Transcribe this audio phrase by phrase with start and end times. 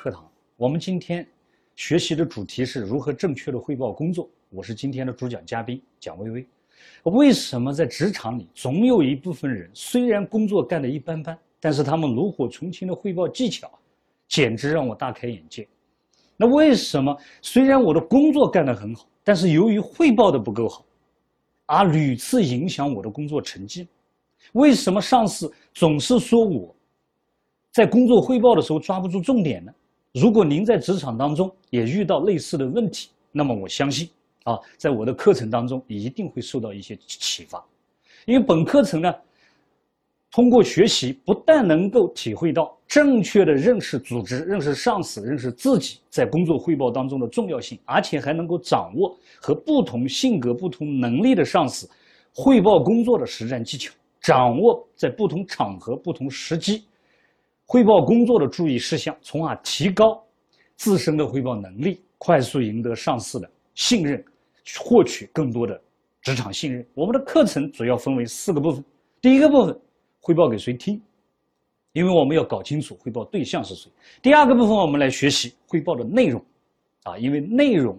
[0.00, 0.26] 课堂。
[0.56, 1.28] 我们今天
[1.76, 4.26] 学习的主题是如何正确的汇报工作。
[4.48, 6.46] 我是今天的主讲嘉宾蒋薇薇。
[7.02, 13.70] 为什么在职场里总有一部分人虽然工作干得一般般，但是他们炉火纯青的汇报技巧，
[14.26, 15.68] 简直让我大开眼界。
[16.34, 20.82] 那为什么虽然我的工作干得很好，但是由于汇报的不够好，
[21.66, 23.86] 而屡次影响我的工作成绩？
[24.54, 26.74] 为什么上司总是说我
[27.70, 29.70] 在工作汇报的时候抓不住重点呢？
[30.12, 34.08] 如果您在职场当中也遇到类似的问题，那么我相信
[34.44, 37.64] 啊，在我的课程当中一定会受到一些启发，
[38.26, 39.14] 因为本课程呢。
[40.32, 51.90] 通过学习，不但能够体会到正确的认识组织、认识上司、认识自己在工作汇报当中的重要性，而且还能够掌握和不同性格、不同能力的上司
[52.32, 56.84] 汇报工作的实战技巧，掌握在不同场合、不同时机
[57.72, 60.20] 汇报工作的注意事项，从而提高
[60.74, 64.24] 自身的汇报能力，快速赢得上司的信任，
[64.80, 65.80] 获取更多的
[66.20, 66.84] 职场信任。
[66.94, 68.84] 我们的课程主要分为四个部分，
[69.20, 69.80] 第一个部分。
[70.20, 71.00] 汇报给谁听？
[71.92, 73.88] 因为我们要搞清楚汇报对象是谁。
[74.20, 76.44] 第二个部分，我们来学习汇报的内容，
[77.04, 77.96] 啊，因为内容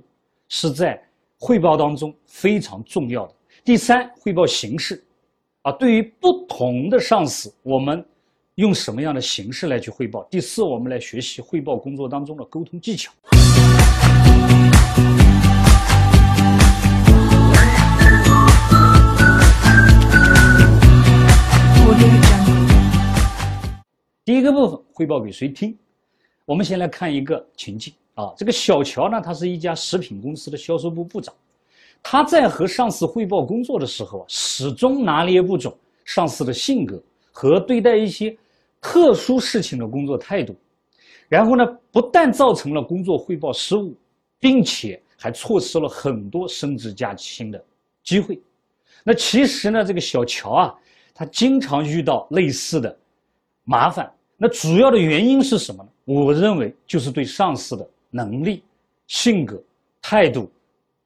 [0.49, 1.01] 是在
[1.39, 3.33] 汇报当中非常重要的。
[3.63, 5.01] 第三，汇报形式，
[5.61, 8.05] 啊，对于不同的上司，我们
[8.61, 10.23] 用什么样的形式来去汇报？
[10.25, 13.11] 第四，我们来学习汇报工作当中的沟通技巧。
[24.23, 25.75] 第一个部分汇报给谁听？
[26.45, 31.33] 我们先来看一个情境啊，这个小乔呢，他是一家食品公司的销售部部长，
[32.03, 35.73] 他在和上司汇报工作的时候啊，始终拿捏不准
[36.05, 37.01] 上司的性格
[37.31, 38.37] 和对待一些
[38.81, 40.53] 特殊事情的工作态度，
[41.29, 43.95] 然后呢，不但造成了工作汇报失误，
[44.39, 47.63] 并且还错失了很多升职加薪的
[48.03, 48.41] 机会。
[49.03, 50.75] 那其实呢，这个小乔啊。
[51.13, 52.97] 他经常遇到类似的
[53.65, 55.89] 麻烦，那主要的原因是什么呢？
[56.05, 58.63] 我认为就是对上司的能力、
[59.05, 59.61] 性格、
[60.01, 60.49] 态度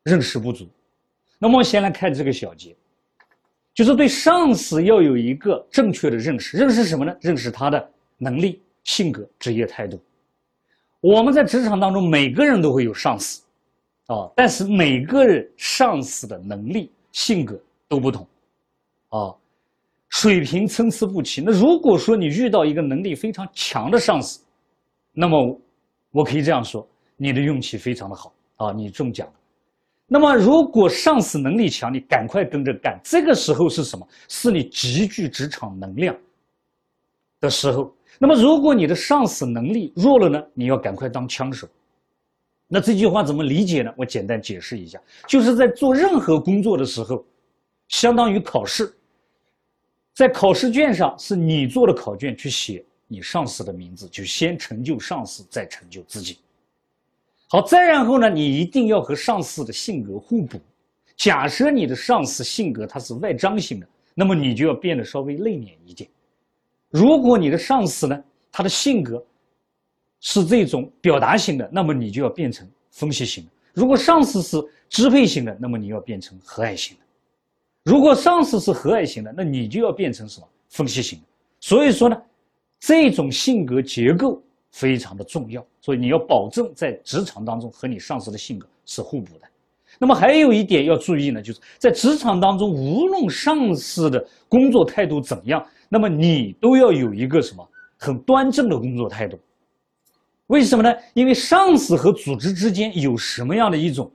[0.03, 0.69] 认识不足。
[1.37, 2.73] 那么，先来看这个小节，
[3.75, 6.57] 就是对上司要有一个正确的认识。
[6.57, 7.13] 认识什么呢？
[7.21, 10.01] 认识他的能力、性格、职业态度。
[11.01, 13.43] 我们在职场当中，每个人都会有上司，
[14.07, 18.25] 啊，但是每个人上司的能力、性格都不同，
[19.09, 19.35] 啊。
[20.09, 21.41] 水平参差不齐。
[21.41, 24.39] 那如果说你遇到一个能力非常强的上司，
[25.11, 25.59] 那么
[26.11, 26.87] 我可以这样说，
[27.17, 29.33] 你的运气非常的好啊，你中奖了。
[30.07, 32.99] 那么如果上司能力强，你赶快跟着干。
[33.03, 34.07] 这个时候是什么？
[34.27, 36.16] 是你极具职场能量
[37.39, 37.91] 的时候。
[38.19, 40.43] 那么如果你的上司能力弱了呢？
[40.53, 41.67] 你要赶快当枪手。
[42.67, 43.93] 那这句话怎么理解呢？
[43.97, 47.25] 我简单解释一下，就是在做任何工作的时候，
[47.87, 48.93] 相当于考试。
[50.13, 56.37] 在考试卷上是你做的考卷，去写你上司的名字，就先成就上司，再成就自己。
[57.47, 60.59] 好，再然后呢，你一定要和上司的性格互补。
[61.16, 66.09] 假设你的上司性格他是外张型的，那么你就要变得稍微内敛一点。
[66.89, 69.23] 如果你的上司呢，他的性格
[70.22, 73.50] 是这种表达型的，那么你就要变成分析型的。
[73.73, 74.57] 如果上司是
[74.89, 77.03] 支配型的，那么你要变成和蔼型的。
[77.84, 81.25] 如果上司是和蔼型的，那你就要变成什么分析型的。
[81.59, 82.22] 所以说呢，
[82.79, 84.41] 这种性格结构
[84.75, 85.65] 非常的重要。
[85.79, 89.47] 所以你要保证在职场当中和你上司的性格是互补的。
[89.97, 97.66] 那么还有一点要注意呢，就是在职场当中，无论上司的工作态度怎样，那么你都要有一个什么
[97.97, 99.39] 很端正的工作态度。
[100.47, 100.93] 为什么呢？
[101.13, 104.11] 因为上司和组织之间有什么样的一种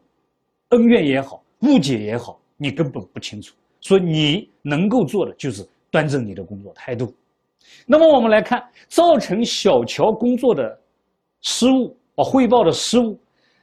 [0.68, 3.54] 恩怨也好，误解也好，你根本不清楚。
[3.80, 7.14] 所以你能够做的就是端正你的工作态度。
[7.86, 10.80] 那么我们来看，造成小乔工作的
[11.40, 13.18] 失误啊，汇报的失误，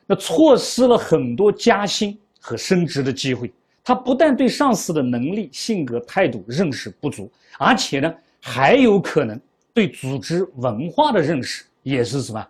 [0.05, 3.51] 那错失了很多加薪和升职的机会。
[3.83, 9.39] 他不但对上司的能力、性格、态度认识不足，而且呢，还有可能
[9.73, 12.47] 对组织文化的认识也是什么，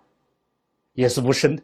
[0.93, 1.63] 也是不深的。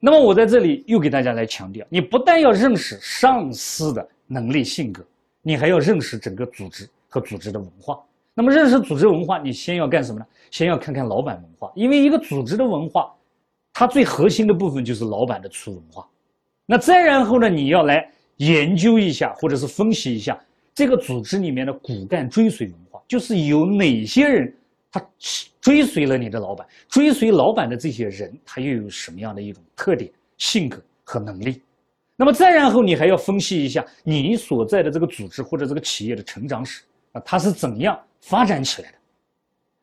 [0.00, 4.08] 那么我在这里又给大家来强调，你不但要认识上司的。
[4.28, 5.04] 能力、性格，
[5.42, 8.02] 你还要认识整个组织和组织的文化。
[8.34, 10.26] 那么，认识组织文化，你先要干什么呢？
[10.50, 13.12] 先要看看老板文化，因为一个组织的文化，
[13.72, 16.08] 它最核心的部分就是老板的初文化。
[16.64, 20.38] 那再然后呢，你要来研究一下，或者是分析一下
[20.74, 24.54] 这个组织里面的骨干追随文化，就是有哪些人
[24.90, 25.04] 他
[25.60, 31.60] 追随了你的老板，追随老板的这些人，他又有什么样的一种特点、性格和能力？
[32.16, 38.98] 那么再然后，你还要分析一下你所在的这个组织或者这个企业的成长史啊，它是怎样发展起来的？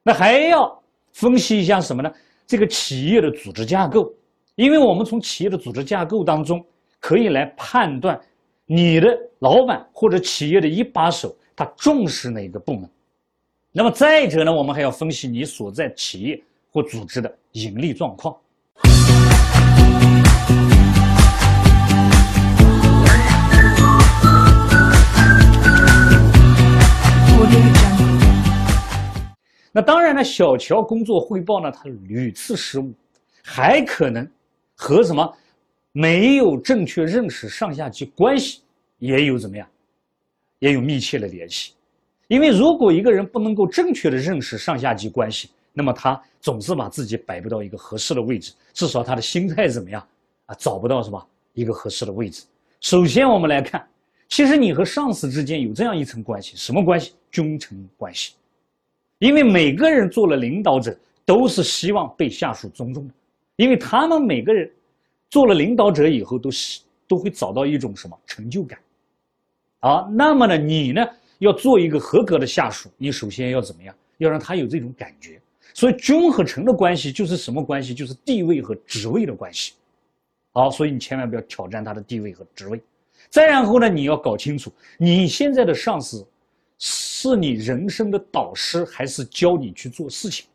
[0.03, 0.81] 那还要
[1.11, 2.11] 分析一下什么呢？
[2.47, 4.11] 这个企业的组织架构，
[4.55, 6.65] 因为我们从企业的组织架构当中
[6.99, 8.19] 可以来判断
[8.65, 9.07] 你的
[9.39, 12.89] 老板或者企业的一把手他重视哪个部门。
[13.71, 16.41] 那么再者呢，我们还要分析你所在企业
[16.71, 18.35] 或组织的盈利状况。
[29.71, 32.91] 那当然呢，小乔工作汇报呢，他屡次失误，
[33.43, 34.27] 还可能
[34.75, 35.37] 和什么
[35.91, 38.61] 没有正确认识上下级关系
[38.97, 39.67] 也有怎么样，
[40.57, 41.73] 也有密切的联系。
[42.27, 50.05] 因为如果一个人不能够正确的认识上下级关系，那么他总是把自己摆不到一个合适的位置，至少他的心态怎么样
[50.47, 52.43] 啊，找不到什么一个合适的位置。
[52.81, 53.87] 首先我们来看，
[54.29, 57.13] 其实你和上司之间有这样一层关系，什么关系？
[57.29, 58.33] 君臣关系。
[59.17, 63.13] 因为每个人做了领导者，都是希望被下属尊重的，
[63.57, 64.71] 因为他们每个人
[65.29, 68.79] 做了领导者以后，都是都会找到一种什么成就感，
[69.79, 71.05] 啊，那么呢，你呢
[71.39, 73.93] 要做一个合格的下属，你首先要怎么样？
[74.19, 75.41] 要让他有这种感觉。
[75.73, 77.93] 所以君和臣的关系就是什么关系？
[77.93, 79.73] 就是地位和职位的关系。
[80.51, 82.81] 好，所以你千万不要挑战他的地位和职位。
[83.29, 86.25] 再然后呢，你要搞清楚你现在的上司。
[86.81, 90.45] 是你人生的导师，还是教你去做事情？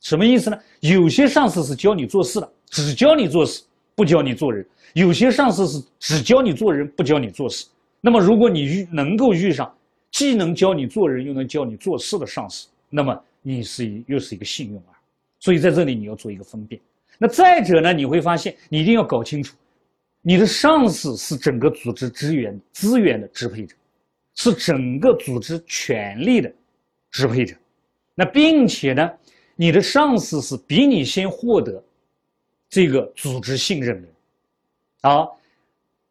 [0.00, 0.58] 什么意思呢？
[0.80, 3.62] 有些上司是教你做事的，只教你做事，
[3.94, 4.64] 不教你做人；
[4.94, 7.66] 有些上司是只教你做人，不教你做事。
[8.00, 9.70] 那么，如果你遇能够遇上
[10.10, 14.96] 既能教你做人，又能教你做事的上司，那么你是一又是一个幸运儿。
[15.40, 16.80] 所以在这里你要做一个分辨。
[17.18, 19.54] 那再者呢，你会发现你一定要搞清楚，
[20.26, 23.76] 你的上司是整个组织资源资源的支配者。
[24.36, 26.52] 是整个组织权力的
[27.12, 27.54] 支配者，
[28.16, 29.08] 那并且呢，
[29.54, 31.80] 你的上司是比你先获得
[32.68, 35.28] 这个组织信任的，啊，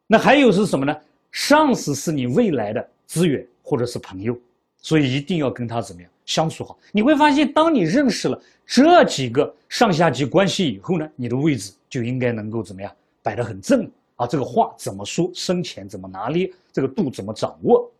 [0.06, 0.96] 那还有是什么呢？
[1.32, 4.34] 上司是你未来的资源或者是朋友，
[4.78, 6.78] 所以一定要跟他怎么样相处好。
[6.92, 12.90] 你会发现，当你认识了这几个上下级关系以后呢，你的位置就应该能够怎么样
[13.22, 14.26] 摆得很正啊。
[14.26, 17.90] 这个话怎么说，深浅怎么拿捏，这个度怎么掌握。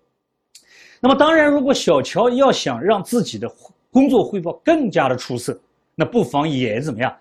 [1.01, 3.53] 那么当然，如果小乔要想让自己的
[3.91, 5.59] 工作汇报更加的出色，
[5.95, 7.15] 那不妨也怎么样，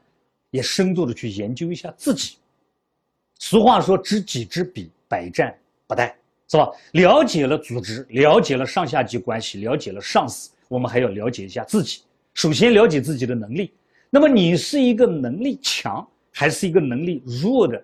[0.52, 2.38] 也深度的去研究一下自己。
[3.40, 5.54] 俗话说“知己知彼，百战
[5.86, 6.14] 不殆”，
[6.48, 6.70] 是吧？
[6.94, 12.04] 了解了组织，了解了上下级关系，了解了上司，我们还要了解一下自己。
[12.34, 13.74] 首先了解自己的能力。
[14.10, 17.84] 那么你是一个能力强还是一个能力弱的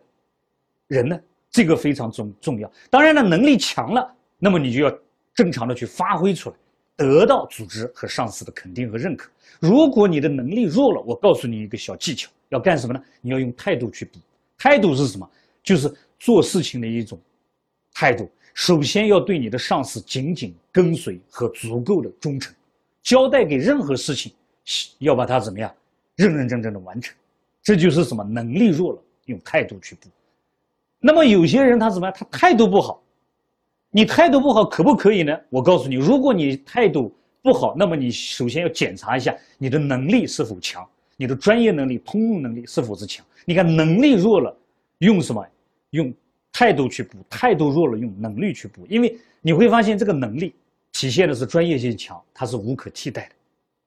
[0.89, 1.17] 人呢？
[1.49, 2.69] 这个非常重重要。
[2.89, 4.93] 当然了，能力强了，那么你就要。
[5.35, 6.55] 正常的去发挥出来，
[6.97, 9.31] 得到组织和上司的肯定和认可。
[9.61, 13.01] 如果你的能力弱了，我告诉你一个小技巧，要干什么呢？
[13.21, 14.19] 你要用态度去补。
[14.57, 15.29] 态度是什么？
[15.63, 17.17] 就是做事情的一种
[17.93, 18.29] 态度。
[18.53, 22.53] 首先要对你的上司紧紧跟随和足够的忠诚，
[23.01, 24.33] 交代给任何事情，
[24.97, 25.73] 要把它怎么样，
[26.17, 27.15] 认认真真的完成。
[27.63, 28.25] 这就是什么？
[28.25, 30.09] 能力弱了，用态度去补。
[30.99, 32.15] 那么有些人他怎么样？
[32.17, 33.01] 他态度不好。
[33.91, 35.35] 你态度不好可不可以呢？
[35.49, 40.87] 我告诉你，如果你态度不好，那么你首先要检查一下你的能力是否强，
[41.17, 43.25] 你的专业能力、通用能力是否是强。
[43.45, 44.55] 你看能力弱了，
[44.99, 45.43] 用什么？
[45.89, 46.13] 用
[46.51, 48.85] 态度去补；态度弱了，用能力去补。
[48.87, 50.53] 因为你会发现，这个能力
[50.91, 53.35] 体现的是专业性强，它是无可替代的。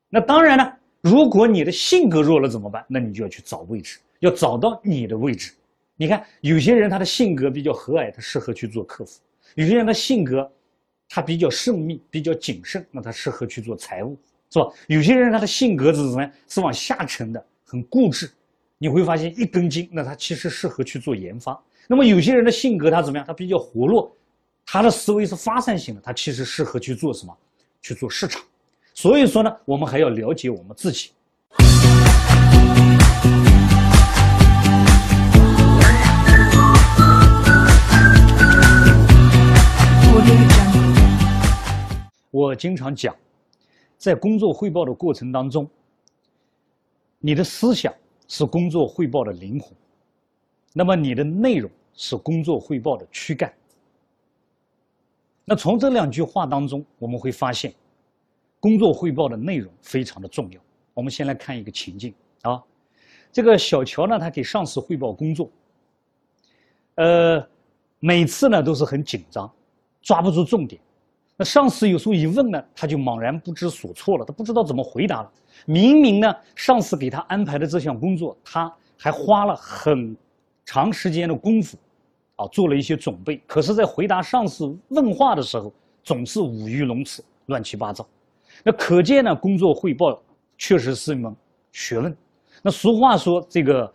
[0.09, 2.85] 那当然呢，如果你的性格弱了怎么办？
[2.89, 5.53] 那你就要去找位置，要找到你的位置。
[5.97, 9.21] 你看，有些人他的性格比较和蔼，他适合去做客服。
[9.55, 10.51] 有些人的性格，
[11.09, 14.19] 他比较慎密，比较谨慎，那他适合去做财务，
[14.51, 14.67] 是吧？
[14.89, 16.33] 有些人他的性格是怎么样？
[16.49, 18.31] 是往下沉的，很固执。
[18.79, 21.63] 你会发现一根筋，那他其实适合去做研发。
[21.87, 23.25] 那么有些人的性格他怎么样？
[23.27, 24.17] 他比较活络，
[24.67, 27.37] 他的思维是发散性的，他其实适合去做什么？
[27.81, 28.43] 去做市场。
[28.95, 31.11] 所以说呢，我们还要了解我们自己。
[42.31, 43.15] 我经常讲，
[43.99, 45.69] 在工作汇报的过程当中，
[47.19, 47.93] 你的思想
[48.27, 49.73] 是工作汇报的灵魂，
[50.73, 53.53] 那么你的内容是工作汇报的躯干。
[55.45, 57.75] 那从这两句话当中，我们会发现，
[58.59, 60.61] 工作汇报的内容非常的重要。
[60.95, 62.63] 我们先来看一个情境啊，
[63.31, 65.51] 这个小乔呢，他给上司汇报工作，
[66.95, 67.47] 呃，
[67.99, 69.53] 每次呢都是很紧张，
[70.03, 70.81] 抓不住重点。
[71.37, 75.33] 那上司有时候一问呢，他就茫然不知所措了，他不知道怎么回答了。
[75.65, 80.17] 明明呢，上司给他安排的这项工作，他还花了很
[80.65, 81.79] 长时间的功夫。
[82.37, 85.71] 啊，做了一些准备，可是，在回答上司问话的时候，
[86.03, 88.09] 总是五鱼龙词，乱七八糟。
[88.65, 90.19] 那可见呢，工作汇报
[90.57, 91.37] 确实是一门
[91.73, 92.17] 学问。
[92.63, 93.93] 那俗话说，这个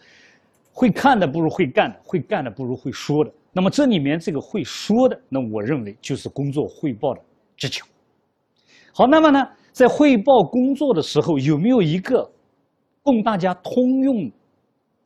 [0.72, 3.34] 会看的不如会干的，会干的不如会说的。
[3.58, 7.22] 那么这里面这个会说的，那我认为就是工作汇报的
[7.58, 7.88] 技巧。
[8.94, 12.30] 好，那么呢，在汇报工作的时候，有没有一个
[13.02, 14.32] 供大家通用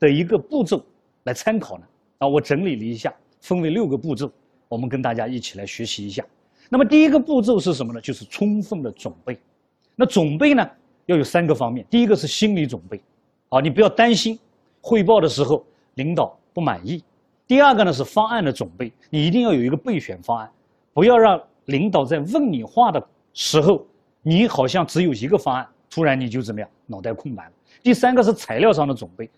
[0.02, 0.84] 的一个步骤
[1.24, 1.86] 来参考呢？
[2.18, 3.14] 啊，我整理了一下。
[3.40, 4.30] 分为六个步骤，
[4.68, 6.22] 我们跟大家一起来学习一下。
[6.68, 8.02] 那么第一个步骤是什么呢？
[8.02, 9.40] 就是充分的准备。
[9.96, 10.70] 那准备呢，
[11.06, 11.88] 要有三个方面。
[11.90, 13.02] 第一个是心理准备，
[13.48, 14.38] 啊，你不要担心
[14.82, 17.02] 汇报的时候领导不满意。
[17.52, 20.50] 第二个呢是方案的准备，你一定要有一个备选方案，
[20.94, 23.86] 不要让领导在问你话的时候，
[24.24, 27.52] 你好像只有一个方案，突然你就怎么样，脑袋空白了。
[27.84, 29.30] 第三个是材料上的准备，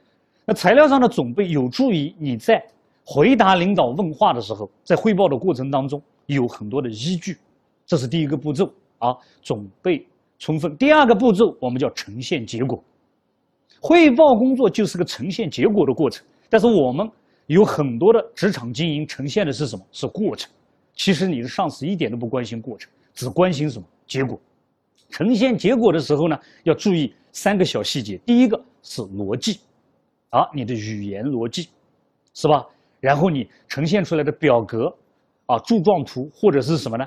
[0.46, 2.64] 那材料上的准备有助于你在。
[3.04, 7.40] 回答领导问话的时候，在汇报的过程当中有很多的依据，
[7.84, 10.06] 这是第一个步骤啊，准备
[10.38, 10.78] 充分。
[10.78, 12.80] 第二个步骤我们叫呈现结果，
[13.82, 16.24] 汇报工作就是个呈现结果的过程。
[16.48, 17.10] 但是我们
[17.48, 19.86] 有很多的职场经营呈现的是什么？
[19.92, 20.52] 是过程。
[20.96, 24.40] 其实你的上司一点都不关心过程，只关心什么结果。
[25.10, 28.18] 呈现结果的时候呢，要注意三个小细节。
[28.26, 29.60] 第一个是逻辑，
[30.30, 31.70] 啊，你的语言逻辑，
[32.34, 32.66] 是吧？
[33.00, 34.96] 然后你呈现出来的表格，
[35.48, 37.04] 啊，柱状图或者是什么呢？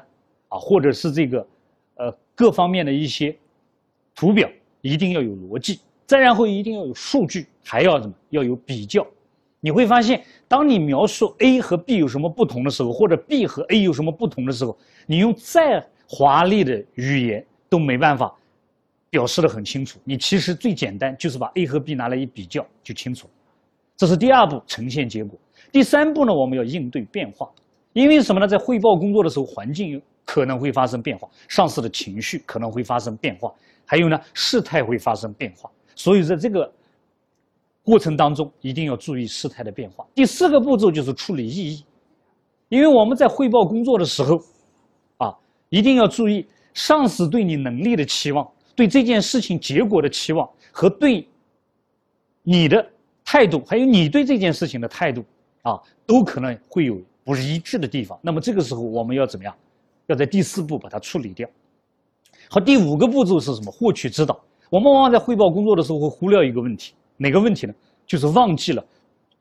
[0.49, 1.47] 啊，或者是这个，
[1.95, 3.37] 呃，各方面的一些
[4.15, 4.49] 图表，
[4.83, 5.81] 一定要有逻辑。
[6.07, 8.15] 再然后一定要有数据，还要什么？
[8.31, 9.05] 要有比较。
[9.61, 18.33] 你会发现，当你描述 A 和 B 有什么不同的时候，或者 B 和 A 有什么不同的时候，你用再华丽的语言都没办法
[19.11, 19.99] 表示的很清楚。
[20.05, 23.29] 你其实最简单就是把 A 和 B 拿来一比较就清楚。
[23.97, 25.39] 这是第二步，呈现结果。
[25.73, 27.51] 第三步呢，我们要应对变化，
[27.93, 28.47] 因为什么呢？
[28.47, 33.53] 在汇报工作的时候，环境可能会发生变化，上司的情绪可能会发生变化，
[33.87, 35.71] 还有呢，事态会发生变化。
[35.95, 36.71] 所以在这个
[37.87, 40.05] 过程当中，一定要注意事态的变化。
[40.13, 41.85] 第四个步骤就是处理异议，
[42.69, 44.43] 因为我们在汇报工作的时候，
[45.19, 45.33] 啊，
[45.69, 51.25] 一定要注意上司对你能力的期望，对这件事情结果的期望和对
[52.43, 52.85] 你的
[53.25, 55.25] 态度，还有你对这件事情的态度。
[55.63, 58.17] 啊，都可能会有不是一致的地方。
[58.23, 59.53] 那么这个时候我们要怎么样？
[60.07, 61.49] 要在第四步把它处理掉。
[62.49, 63.73] 好，第五个步骤是什么？
[63.73, 64.39] 获取指导。
[64.71, 67.75] 我们往往在汇报工作的时候会忽略一个问题，哪个问题呢？
[68.07, 68.85] 就是忘记了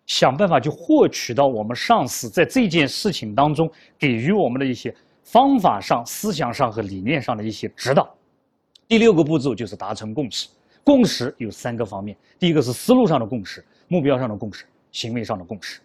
[0.05, 8.09] 想办法去获取到我们上司在这件事情当中给予我们的一些方法上、思想上和理念上的一些指导。
[8.87, 10.47] 第六个步骤就是达成共识。
[10.83, 15.81] 共识有三个方面：第一个是思路上的共识、目标上的共识、行为上的共识。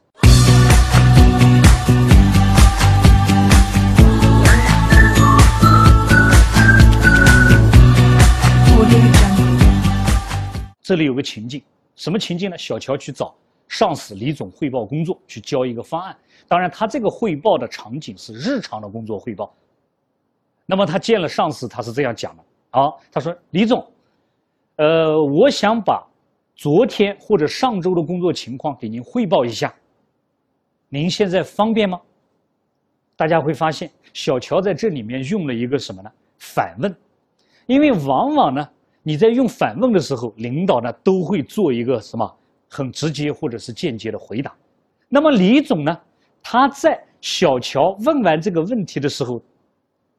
[10.82, 11.62] 这里有个情境，
[12.00, 12.56] 什么情境呢？
[12.56, 13.34] 小乔去找
[13.68, 16.16] 上司李总汇报工作，去交一个方案。
[16.48, 19.54] 当然，他这个汇报的场景是日常的工作汇报。
[20.64, 23.86] 那么他见了上司，他是这样讲的：啊，他说李总，
[24.76, 26.02] 呃，我想把
[26.56, 29.74] 昨天或者上周的工作情况给您汇报一下。
[30.88, 32.00] 您现在方便吗？
[33.14, 36.10] 大家会发现，小乔在这里面用了一个什么呢？
[36.38, 36.96] 反问，
[37.66, 38.66] 因为往往呢，
[39.02, 42.36] 你在用反问的时候，领导呢都会做一个什么
[42.68, 44.54] 很直接或者是间接的回答。
[45.08, 46.00] 那么李总呢，
[46.42, 49.42] 他在小乔问完这个问题的时候，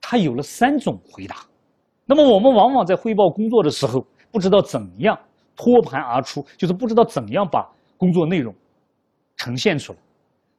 [0.02, 1.46] 他有了三种回答。
[2.06, 5.18] 那么我们往往在汇报工作的时候，不知道怎样
[5.56, 8.54] 托盘而出，就是不知道怎样把工作内容
[9.38, 10.00] 呈现出来。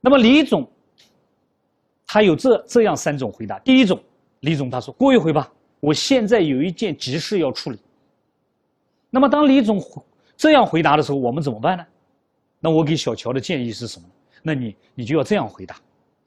[0.00, 0.66] 那么李总，
[2.06, 3.58] 他有这这样三种回答。
[3.58, 4.00] 第一种，
[4.40, 7.78] 李总他说：“过一会吧，我现在有一件急事要处理。”
[9.14, 9.78] 那么当李总
[10.38, 11.84] 这样回答的时候，我们怎么办呢？
[12.58, 14.06] 那我给小乔的建议是什么？
[14.42, 15.76] 那你你就要这样回答：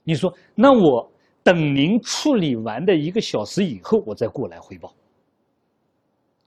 [0.03, 1.11] 你说，那我
[1.41, 4.93] 等您处理完的一个小时以后，我再过来汇报。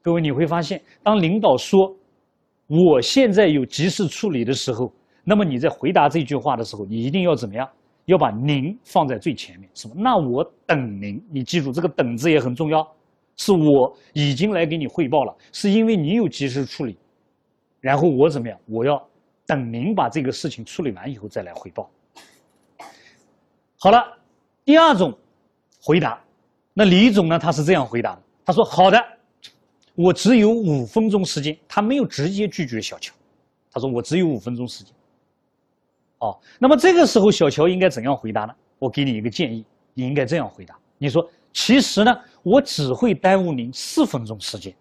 [0.00, 1.92] 各位你会发现，当领导说
[2.68, 4.92] 我现在有急事处理的时候。
[5.24, 7.68] 那么你在回答这句话的时候，你一定要怎么样？
[8.06, 9.68] 要把您放在最前面。
[9.74, 9.94] 什么？
[9.98, 11.22] 那我等您。
[11.30, 12.86] 你记住这个“等”字也很重要。
[13.38, 16.98] 是我已经来给你汇报了，是因为你有及时处理，
[17.80, 18.58] 然后我怎么样？
[18.66, 19.02] 我要
[19.46, 21.88] 等您把这个事情处理完以后再来汇报。
[23.78, 24.04] 好了，
[24.64, 25.16] 第二种
[25.80, 26.20] 回答，
[26.74, 27.38] 那李总呢？
[27.38, 29.02] 他是这样回答的：他说：“好的，
[29.94, 33.14] 我只有五分钟时间。”他没有直接拒绝小乔，
[33.70, 34.92] 他说：“我只有五分钟时间。”
[36.18, 38.54] 哦，那么这个时候小乔应该怎样回答呢？
[38.80, 39.64] 我给你一个建议，
[39.94, 41.30] 你应该这样回答：你说。
[41.50, 44.74] 其实呢，我只会耽误您四分钟时间，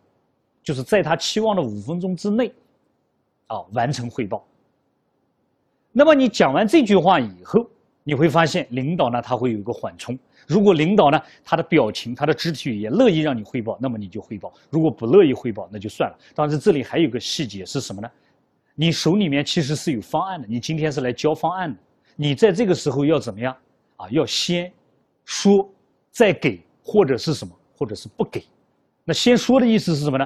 [0.64, 2.54] 就是在他期望的五分钟之内，
[3.48, 4.46] 啊，完成汇报。
[5.92, 7.68] 那么你讲完这句话以后，
[8.04, 10.18] 你会发现领导呢他会有一个缓冲。
[10.48, 16.18] 如果领导呢他的表情、他的肢体语言乐意让你汇报，那么你就汇报；如果不乐意汇报，那就算了。
[16.36, 18.10] 当然这里还有个细节是什么呢？
[18.76, 21.80] 你手里面其实是有方案的，你今天是来交方案的，
[22.16, 23.56] 你在这个时候要怎么样
[23.98, 24.08] 啊？
[24.10, 24.72] 要先
[25.26, 25.70] 说。
[26.10, 28.42] 再给或者是什么，或者是不给，
[29.04, 30.26] 那先说的意思是什么呢？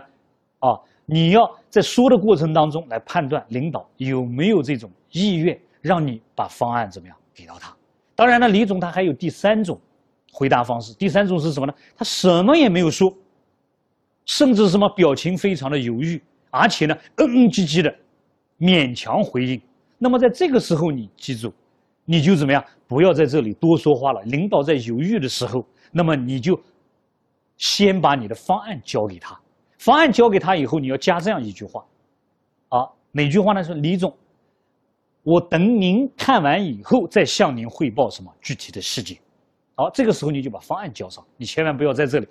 [0.59, 7.75] 啊，你要在说的过程当中来判断领导有没有这种意愿，让你把方案怎么样给到他。
[8.13, 9.75] 当然了，李总他还有第三种
[10.31, 11.73] 回答方式，第三种是什么呢？
[11.97, 13.11] 他什么也没有说，
[14.27, 17.91] 甚至什么表情非常的犹豫，而且呢嗯嗯唧唧的
[18.59, 19.59] 勉强回应。
[19.97, 21.51] 那么在这个时候，你记住，
[22.05, 22.63] 你就怎么样？
[22.87, 24.21] 不要在这里多说话了。
[24.25, 25.65] 领导在犹豫的时候。
[25.91, 26.59] 那么你就
[27.57, 29.39] 先把你的方案交给他，
[29.77, 31.85] 方案交给他以后，你要加这样一句话，
[32.69, 33.63] 啊，哪句话呢？
[33.63, 34.15] 说李总，
[35.23, 39.17] 我等您看完以后再向您汇报什么具体的细节。
[39.75, 42.27] 好，这个时候你就把方案交上，你千万不要在这里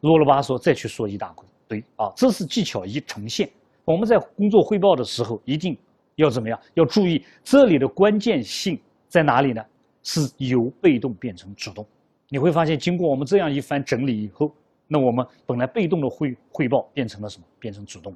[0.00, 1.46] 啰啰吧嗦再去说一大堆
[1.80, 2.12] 对啊！
[2.14, 3.48] 这是技巧一呈现。
[3.84, 5.76] 我们在工作汇报的时候一定
[6.16, 6.60] 要怎么样？
[6.74, 9.64] 要注意这里的关键性在哪里呢？
[10.02, 11.86] 是由被动变成主动。
[12.34, 14.52] 你会发现，经过我们这样一番整理以后，
[14.88, 17.44] 那我们本来被动的汇汇报变成了什么？
[17.60, 18.12] 变成主动。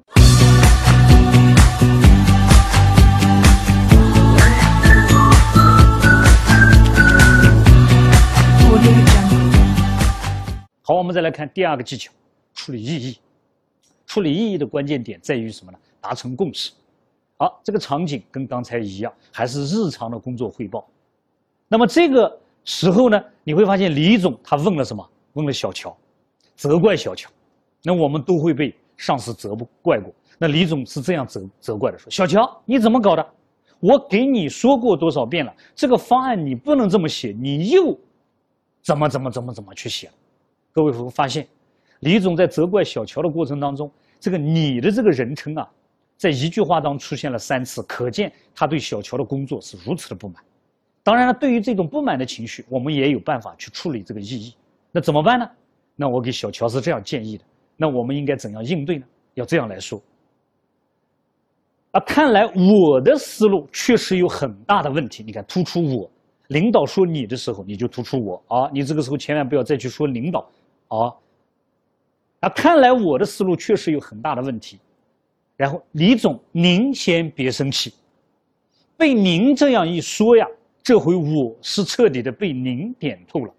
[10.81, 12.11] 好，我们再来看第二个技巧，
[12.53, 13.17] 处理异议。
[14.05, 15.79] 处理异议的关键点在于什么呢？
[16.01, 16.73] 达成共识。
[17.37, 20.85] 好，这个场景跟刚才一样，还是日常的工作汇报。
[21.69, 22.37] 那么这个。
[22.63, 25.07] 时候呢，你会发现李总他问了什么？
[25.33, 25.95] 问了小乔，
[26.55, 27.29] 责怪小乔。
[27.83, 30.13] 那我们都会被上司责不怪过。
[30.37, 33.25] 那李总是这样责责怪的说：“小乔，你怎么搞的？
[33.79, 35.53] 我给你说过多少遍了？
[35.75, 37.97] 这个方案你不能这么写，你又
[38.81, 40.09] 怎么怎么怎么怎么去写？”
[40.71, 41.47] 各位会发现，
[42.01, 45.69] 李总在责怪小乔的过程当中，这个你的这个人称啊，
[46.17, 50.43] 在一句话当中出现了三次，可见他对小乔的工作是如此的不满。
[51.09, 54.53] 当然了，对于这种不满的情绪，我们也有办法去处理这个异议。
[54.91, 55.49] 那怎么办呢？
[55.95, 57.43] 那我给小乔是这样建议的。
[57.75, 59.05] 那我们应该怎样应对呢？
[59.33, 59.99] 要这样来说。
[61.93, 65.23] 啊，看来我的思路确实有很大的问题。
[65.23, 66.07] 你看，突出我，
[66.49, 68.69] 领导说你的时候，你就突出我啊！
[68.71, 70.47] 你这个时候千万不要再去说领导
[70.89, 71.09] 啊。
[72.41, 74.79] 啊，看来我的思路确实有很大的问题。
[75.57, 77.95] 然后，李总，您先别生气，
[78.95, 80.45] 被您这样一说呀。
[80.83, 83.53] 这回我是彻底的被您点透了。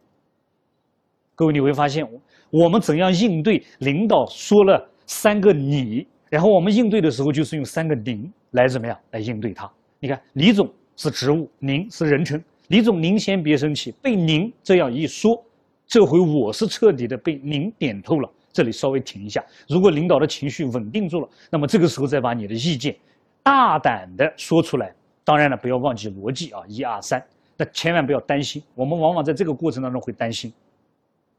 [1.35, 2.07] 各位，你会发现，
[2.51, 9.71] 我们怎样应对领导说了三个你，然后我们应对的时候就是用三个您来怎么样来应对他？
[9.99, 12.43] 你看，李总是职务，您是人称。
[12.69, 15.43] 李总，您先别生气，被您这样一说，
[15.87, 18.31] 这回我是彻底的被您点透了。
[18.53, 22.97] 这里稍微停一下，如果领导的情绪稳定住了，那么这个时候再把你的意见
[23.43, 24.93] 大胆的说出来。
[25.25, 27.25] 当然了，不要忘记逻辑啊，一二三，
[27.57, 28.63] 那千万不要担心。
[28.75, 30.53] 我们往往在这个过程当中会担心，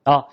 [0.04, 0.26] 啊，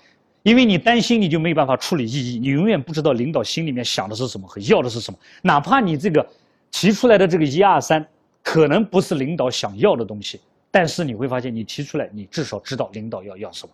[0.43, 5.19] 因为你担心，你就没办法处理异议，你永远不知道领导心里面想的是什么和要的是什么。
[5.41, 6.25] 哪怕你这个
[6.71, 8.05] 提出来的这个一二三，
[8.43, 10.39] 可能不是领导想要的东西，
[10.71, 13.73] 但是你会发现，你提出来，你至少知道领导要要什么。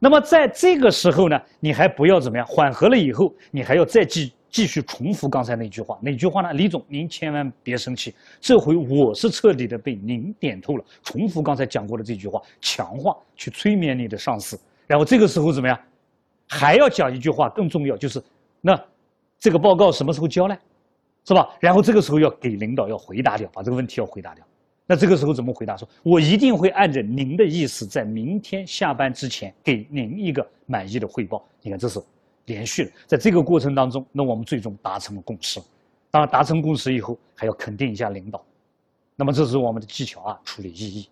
[0.00, 4.32] 那么在这个时候呢，你还不要怎么样，缓和了以后，你还要再继。
[4.54, 6.52] 继续重复刚才那句话，哪句话呢？
[6.52, 10.84] 李总，您千万别生气，这回我是彻底的被您点透了。
[11.02, 14.56] 重复刚才讲过的这句话，强化去催眠你的上司。
[14.86, 15.76] 然后这个时候怎么样？
[16.46, 18.22] 还要讲一句话，更重要就是，
[18.60, 18.80] 那
[19.40, 20.56] 这个报告什么时候交呢？
[21.24, 21.48] 是吧？
[21.58, 24.46] 然后这个时候要给领导要回答掉，把这个问题要回答掉。
[24.86, 25.76] 那这个时候怎么回答？
[25.76, 31.44] 说我一定会按照您的意思，在明天下班之前给您一个满意的汇报。
[31.60, 32.00] 你看，这是。
[32.46, 35.60] 连续的，在这个过程当中，那我们最终达成了共识。
[36.10, 38.44] 当然，达成共识以后，还要肯定一下领导。
[39.16, 41.08] 那么，这是我们的技巧啊，处理异议。